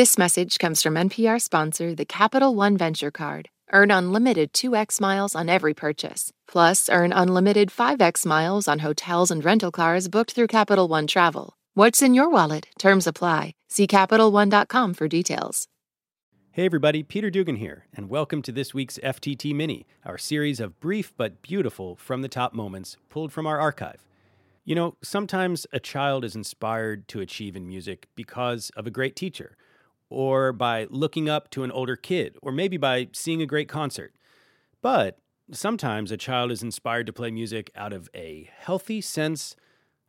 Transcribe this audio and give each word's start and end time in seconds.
This 0.00 0.16
message 0.16 0.58
comes 0.58 0.80
from 0.82 0.94
NPR 0.94 1.38
sponsor, 1.38 1.94
the 1.94 2.06
Capital 2.06 2.54
One 2.54 2.78
Venture 2.78 3.10
Card. 3.10 3.50
Earn 3.70 3.90
unlimited 3.90 4.54
2x 4.54 4.98
miles 4.98 5.34
on 5.34 5.50
every 5.50 5.74
purchase. 5.74 6.32
Plus, 6.48 6.88
earn 6.88 7.12
unlimited 7.12 7.68
5x 7.68 8.24
miles 8.24 8.66
on 8.66 8.78
hotels 8.78 9.30
and 9.30 9.44
rental 9.44 9.70
cars 9.70 10.08
booked 10.08 10.32
through 10.32 10.46
Capital 10.46 10.88
One 10.88 11.06
Travel. 11.06 11.52
What's 11.74 12.00
in 12.00 12.14
your 12.14 12.30
wallet? 12.30 12.68
Terms 12.78 13.06
apply. 13.06 13.52
See 13.68 13.86
CapitalOne.com 13.86 14.94
for 14.94 15.06
details. 15.06 15.68
Hey 16.52 16.64
everybody, 16.64 17.02
Peter 17.02 17.28
Dugan 17.28 17.56
here, 17.56 17.84
and 17.92 18.08
welcome 18.08 18.40
to 18.40 18.52
this 18.52 18.72
week's 18.72 18.98
FTT 19.04 19.54
Mini, 19.54 19.86
our 20.06 20.16
series 20.16 20.60
of 20.60 20.80
brief 20.80 21.12
but 21.18 21.42
beautiful 21.42 21.96
from 21.96 22.22
the 22.22 22.28
top 22.28 22.54
moments 22.54 22.96
pulled 23.10 23.34
from 23.34 23.46
our 23.46 23.60
archive. 23.60 24.06
You 24.64 24.74
know, 24.74 24.96
sometimes 25.02 25.66
a 25.74 25.78
child 25.78 26.24
is 26.24 26.34
inspired 26.34 27.06
to 27.08 27.20
achieve 27.20 27.54
in 27.54 27.66
music 27.66 28.08
because 28.14 28.70
of 28.74 28.86
a 28.86 28.90
great 28.90 29.14
teacher, 29.14 29.58
or 30.10 30.52
by 30.52 30.86
looking 30.90 31.28
up 31.28 31.48
to 31.50 31.62
an 31.62 31.70
older 31.70 31.96
kid, 31.96 32.36
or 32.42 32.52
maybe 32.52 32.76
by 32.76 33.08
seeing 33.12 33.40
a 33.40 33.46
great 33.46 33.68
concert. 33.68 34.14
But 34.82 35.18
sometimes 35.52 36.10
a 36.10 36.16
child 36.16 36.50
is 36.50 36.62
inspired 36.62 37.06
to 37.06 37.12
play 37.12 37.30
music 37.30 37.70
out 37.74 37.92
of 37.92 38.08
a 38.14 38.50
healthy 38.58 39.00
sense 39.00 39.56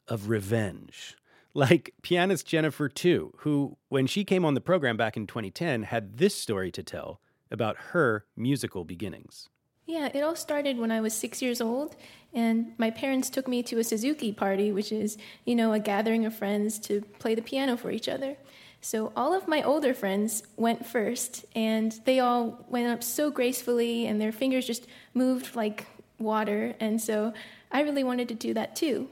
of 0.08 0.28
revenge. 0.28 1.16
Like 1.54 1.94
pianist 2.02 2.45
Jennifer 2.48 2.90
Tu, 2.90 3.34
who, 3.40 3.78
when 3.90 4.08
she 4.08 4.23
came 4.23 4.45
on 4.45 4.54
the 4.54 4.62
program 4.62 4.98
back 4.98 5.18
in 5.18 5.28
2010, 5.28 5.84
had 5.84 6.18
this 6.18 6.36
story 6.36 6.72
to 6.72 6.84
tell 6.84 7.22
about 7.52 7.76
her 7.92 8.26
musical 8.36 8.86
beginnings. 8.86 9.50
Yeah, 9.86 10.09
it 10.14 10.22
all 10.22 10.38
started 10.38 10.78
when 10.78 10.92
I 10.92 11.02
was 11.02 11.14
six 11.14 11.42
years 11.42 11.59
old, 11.59 11.98
and 12.34 12.72
my 12.78 12.92
parents 12.92 13.30
took 13.30 13.48
me 13.48 13.62
to 13.64 13.80
a 13.80 13.84
Suzuki 13.84 14.31
party, 14.31 14.72
which 14.72 14.92
is, 14.92 15.18
you 15.44 15.56
know, 15.56 15.73
a 15.73 15.80
gathering 15.80 16.26
of 16.26 16.34
friends 16.34 16.80
to 16.80 17.02
play 17.20 17.36
the 17.36 17.42
piano 17.42 17.76
for 17.76 17.92
each 17.92 18.08
other. 18.08 18.38
So 18.84 19.13
all 19.16 19.34
of 19.34 19.48
my 19.48 19.62
older 19.62 19.94
friends 19.94 20.41
went 20.58 20.85
first, 20.85 21.45
and 21.55 21.91
they 22.05 22.20
all 22.20 22.66
went 22.67 22.88
up 22.88 23.03
so 23.03 23.30
gracefully, 23.30 24.08
and 24.08 24.19
their 24.19 24.31
fingers 24.31 24.66
just 24.66 24.88
moved 25.14 25.56
like 25.56 25.86
water. 26.17 26.75
And 26.80 27.00
so 27.00 27.33
I 27.72 27.81
really 27.81 28.03
wanted 28.03 28.28
to 28.30 28.33
do 28.33 28.53
that 28.56 28.75
too. 28.75 29.08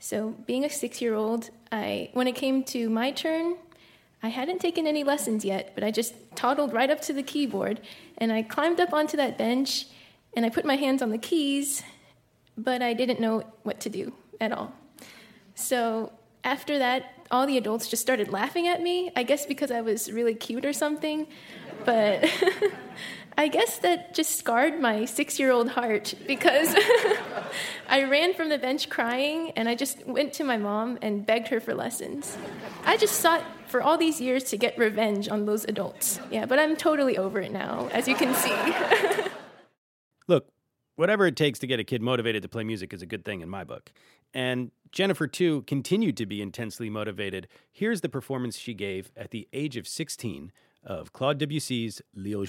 So 0.00 0.34
being 0.46 0.64
a 0.64 0.70
six-year-old, 0.70 1.50
I 1.70 2.10
when 2.12 2.26
it 2.26 2.34
came 2.34 2.64
to 2.64 2.90
my 2.90 3.12
turn, 3.12 3.56
I 4.22 4.28
hadn't 4.28 4.60
taken 4.60 4.86
any 4.86 5.04
lessons 5.04 5.44
yet, 5.44 5.72
but 5.74 5.84
I 5.84 5.90
just 5.90 6.14
toddled 6.34 6.72
right 6.72 6.90
up 6.90 7.00
to 7.02 7.12
the 7.12 7.22
keyboard, 7.22 7.80
and 8.18 8.32
I 8.32 8.42
climbed 8.42 8.80
up 8.80 8.92
onto 8.92 9.16
that 9.16 9.38
bench, 9.38 9.86
and 10.36 10.44
I 10.44 10.48
put 10.48 10.64
my 10.64 10.76
hands 10.76 11.02
on 11.02 11.10
the 11.10 11.18
keys, 11.18 11.82
but 12.58 12.82
I 12.82 12.94
didn't 12.94 13.20
know 13.20 13.44
what 13.62 13.78
to 13.80 13.88
do 13.88 14.12
at 14.40 14.50
all. 14.50 14.72
So 15.54 16.12
after 16.42 16.78
that, 16.78 17.23
all 17.34 17.46
the 17.46 17.58
adults 17.58 17.88
just 17.88 18.00
started 18.00 18.28
laughing 18.28 18.68
at 18.68 18.80
me. 18.80 19.10
I 19.16 19.24
guess 19.24 19.44
because 19.44 19.70
I 19.70 19.80
was 19.80 20.10
really 20.10 20.34
cute 20.34 20.64
or 20.64 20.72
something. 20.72 21.26
But 21.84 22.30
I 23.36 23.48
guess 23.48 23.78
that 23.78 24.14
just 24.14 24.36
scarred 24.36 24.80
my 24.80 25.04
six 25.04 25.40
year 25.40 25.50
old 25.50 25.68
heart 25.68 26.14
because 26.28 26.74
I 27.88 28.04
ran 28.04 28.34
from 28.34 28.48
the 28.48 28.58
bench 28.58 28.88
crying 28.88 29.50
and 29.56 29.68
I 29.68 29.74
just 29.74 30.06
went 30.06 30.32
to 30.34 30.44
my 30.44 30.56
mom 30.56 30.98
and 31.02 31.26
begged 31.26 31.48
her 31.48 31.58
for 31.58 31.74
lessons. 31.74 32.38
I 32.84 32.96
just 32.96 33.20
sought 33.20 33.44
for 33.66 33.82
all 33.82 33.98
these 33.98 34.20
years 34.20 34.44
to 34.44 34.56
get 34.56 34.78
revenge 34.78 35.28
on 35.28 35.44
those 35.44 35.64
adults. 35.64 36.20
Yeah, 36.30 36.46
but 36.46 36.60
I'm 36.60 36.76
totally 36.76 37.18
over 37.18 37.40
it 37.40 37.50
now, 37.50 37.88
as 37.92 38.06
you 38.06 38.14
can 38.14 38.32
see. 38.34 39.30
Whatever 40.96 41.26
it 41.26 41.36
takes 41.36 41.58
to 41.58 41.66
get 41.66 41.80
a 41.80 41.84
kid 41.84 42.02
motivated 42.02 42.42
to 42.42 42.48
play 42.48 42.64
music 42.64 42.92
is 42.92 43.02
a 43.02 43.06
good 43.06 43.24
thing 43.24 43.40
in 43.40 43.48
my 43.48 43.64
book. 43.64 43.92
And 44.32 44.70
Jennifer, 44.92 45.26
Tu, 45.26 45.62
continued 45.62 46.16
to 46.18 46.26
be 46.26 46.40
intensely 46.40 46.88
motivated. 46.88 47.48
Here's 47.72 48.00
the 48.00 48.08
performance 48.08 48.56
she 48.56 48.74
gave 48.74 49.10
at 49.16 49.30
the 49.30 49.48
age 49.52 49.76
of 49.76 49.88
16 49.88 50.52
of 50.84 51.12
Claude 51.12 51.38
Debussy's 51.38 52.00
Les 52.14 52.34
Eaux 52.34 52.44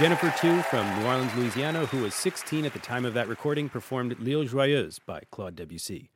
Jennifer 0.00 0.32
Tu 0.38 0.62
from 0.62 0.98
New 0.98 1.06
Orleans, 1.06 1.34
Louisiana, 1.34 1.84
who 1.84 2.04
was 2.04 2.14
16 2.14 2.64
at 2.64 2.72
the 2.72 2.78
time 2.78 3.04
of 3.04 3.12
that 3.12 3.28
recording, 3.28 3.68
performed 3.68 4.18
L'Île 4.18 4.48
Joyeuse 4.48 4.98
by 5.04 5.20
Claude 5.30 5.54
Debussy. 5.54 6.08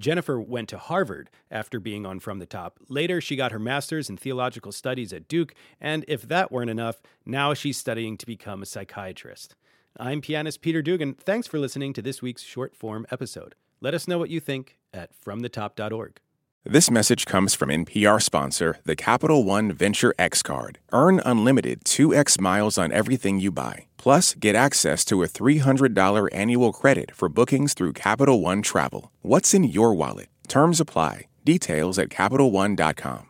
Jennifer 0.00 0.40
went 0.40 0.70
to 0.70 0.78
Harvard 0.78 1.28
after 1.50 1.78
being 1.78 2.06
on 2.06 2.20
From 2.20 2.38
the 2.38 2.46
Top. 2.46 2.78
Later, 2.88 3.20
she 3.20 3.36
got 3.36 3.52
her 3.52 3.58
master's 3.58 4.08
in 4.08 4.16
theological 4.16 4.72
studies 4.72 5.12
at 5.12 5.28
Duke, 5.28 5.52
and 5.78 6.06
if 6.08 6.22
that 6.22 6.50
weren't 6.50 6.70
enough, 6.70 7.02
now 7.26 7.52
she's 7.52 7.76
studying 7.76 8.16
to 8.16 8.24
become 8.24 8.62
a 8.62 8.66
psychiatrist. 8.66 9.54
I'm 9.98 10.22
pianist 10.22 10.62
Peter 10.62 10.80
Dugan. 10.80 11.12
Thanks 11.12 11.46
for 11.46 11.58
listening 11.58 11.92
to 11.92 12.00
this 12.00 12.22
week's 12.22 12.42
short 12.42 12.74
form 12.74 13.06
episode. 13.10 13.54
Let 13.82 13.92
us 13.92 14.08
know 14.08 14.16
what 14.16 14.30
you 14.30 14.40
think 14.40 14.78
at 14.94 15.10
FromTheTop.org. 15.12 16.18
This 16.64 16.90
message 16.90 17.24
comes 17.24 17.54
from 17.54 17.70
NPR 17.70 18.20
sponsor, 18.20 18.78
the 18.84 18.96
Capital 18.96 19.44
One 19.44 19.72
Venture 19.72 20.12
X 20.18 20.42
Card. 20.42 20.80
Earn 20.92 21.22
unlimited 21.24 21.84
2x 21.84 22.40
miles 22.40 22.76
on 22.76 22.92
everything 22.92 23.38
you 23.38 23.50
buy. 23.50 23.86
Plus, 23.96 24.34
get 24.34 24.54
access 24.56 25.04
to 25.06 25.22
a 25.22 25.28
$300 25.28 26.28
annual 26.32 26.72
credit 26.72 27.14
for 27.14 27.28
bookings 27.28 27.74
through 27.74 27.92
Capital 27.92 28.42
One 28.42 28.60
Travel. 28.60 29.12
What's 29.22 29.54
in 29.54 29.64
your 29.64 29.94
wallet? 29.94 30.28
Terms 30.48 30.80
apply. 30.80 31.28
Details 31.44 31.98
at 31.98 32.08
CapitalOne.com. 32.10 33.28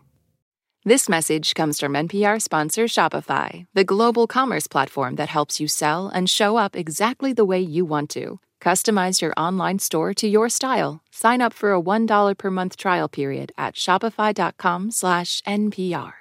This 0.84 1.08
message 1.08 1.54
comes 1.54 1.78
from 1.78 1.92
NPR 1.92 2.40
sponsor 2.40 2.84
Shopify, 2.84 3.66
the 3.74 3.84
global 3.84 4.26
commerce 4.26 4.66
platform 4.66 5.16
that 5.16 5.28
helps 5.28 5.60
you 5.60 5.68
sell 5.68 6.08
and 6.08 6.30
show 6.30 6.56
up 6.56 6.74
exactly 6.74 7.34
the 7.34 7.44
way 7.44 7.60
you 7.60 7.84
want 7.84 8.08
to. 8.10 8.40
Customize 8.60 9.22
your 9.22 9.32
online 9.36 9.78
store 9.78 10.12
to 10.14 10.26
your 10.26 10.48
style. 10.48 11.00
Sign 11.12 11.40
up 11.40 11.52
for 11.54 11.72
a 11.72 11.80
$1 11.80 12.36
per 12.36 12.50
month 12.50 12.76
trial 12.76 13.08
period 13.08 13.52
at 13.56 13.74
shopify.com 13.74 14.90
slash 14.90 15.42
NPR. 15.42 16.12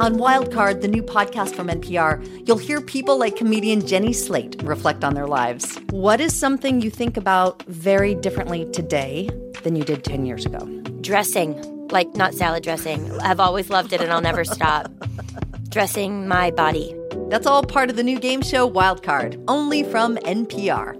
On 0.00 0.16
Wildcard, 0.16 0.80
the 0.80 0.88
new 0.88 1.02
podcast 1.02 1.54
from 1.54 1.66
NPR, 1.66 2.24
you'll 2.46 2.56
hear 2.56 2.80
people 2.80 3.18
like 3.18 3.36
comedian 3.36 3.86
Jenny 3.86 4.12
Slate 4.14 4.62
reflect 4.62 5.04
on 5.04 5.12
their 5.14 5.26
lives. 5.26 5.78
What 5.90 6.20
is 6.20 6.34
something 6.34 6.80
you 6.80 6.90
think 6.90 7.16
about 7.18 7.62
very 7.64 8.14
differently 8.14 8.64
today 8.72 9.28
than 9.62 9.76
you 9.76 9.84
did 9.84 10.04
10 10.04 10.24
years 10.24 10.46
ago? 10.46 10.60
Dressing, 11.02 11.88
like 11.88 12.14
not 12.14 12.34
salad 12.34 12.62
dressing. 12.62 13.10
I've 13.20 13.40
always 13.40 13.68
loved 13.68 13.92
it 13.92 14.00
and 14.00 14.10
I'll 14.12 14.22
never 14.22 14.44
stop. 14.44 14.90
Dressing 15.68 16.26
my 16.26 16.50
body. 16.50 16.96
That's 17.28 17.46
all 17.46 17.62
part 17.62 17.90
of 17.90 17.96
the 17.96 18.02
new 18.02 18.18
game 18.18 18.42
show 18.42 18.70
Wildcard, 18.70 19.42
only 19.48 19.82
from 19.82 20.16
NPR. 20.16 20.99